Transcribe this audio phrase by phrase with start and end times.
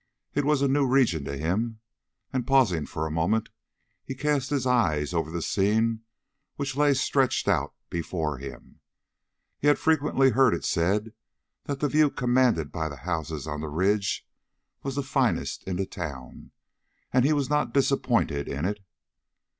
[0.33, 1.79] It was a new region to him,
[2.33, 3.49] and, pausing for a moment,
[4.03, 6.01] he cast his eyes over the scene
[6.55, 8.79] which lay stretched out before him.
[9.59, 11.13] He had frequently heard it said
[11.65, 14.25] that the view commanded by the houses on the ridge
[14.81, 16.49] was the finest in the town,
[17.13, 18.79] and he was not disappointed in it.